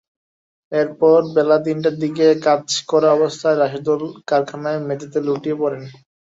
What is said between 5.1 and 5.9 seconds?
লুটিয়ে পড়েন।